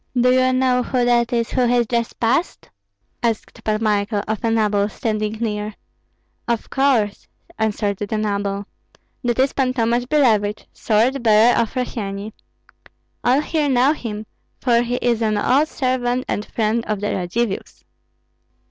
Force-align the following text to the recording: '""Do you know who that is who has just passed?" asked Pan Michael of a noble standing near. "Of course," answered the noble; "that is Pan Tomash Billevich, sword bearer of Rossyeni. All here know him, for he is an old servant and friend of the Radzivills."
'""Do 0.19 0.33
you 0.33 0.51
know 0.51 0.81
who 0.81 1.05
that 1.05 1.31
is 1.31 1.51
who 1.51 1.61
has 1.67 1.85
just 1.85 2.19
passed?" 2.19 2.71
asked 3.21 3.63
Pan 3.63 3.83
Michael 3.83 4.23
of 4.27 4.43
a 4.43 4.49
noble 4.49 4.89
standing 4.89 5.33
near. 5.33 5.75
"Of 6.47 6.71
course," 6.71 7.27
answered 7.59 7.97
the 7.97 8.17
noble; 8.17 8.65
"that 9.23 9.37
is 9.37 9.53
Pan 9.53 9.75
Tomash 9.75 10.07
Billevich, 10.07 10.65
sword 10.73 11.21
bearer 11.21 11.55
of 11.55 11.75
Rossyeni. 11.75 12.33
All 13.23 13.41
here 13.41 13.69
know 13.69 13.93
him, 13.93 14.25
for 14.59 14.81
he 14.81 14.95
is 15.03 15.21
an 15.21 15.37
old 15.37 15.67
servant 15.67 16.25
and 16.27 16.45
friend 16.47 16.83
of 16.87 16.99
the 16.99 17.13
Radzivills." 17.13 17.83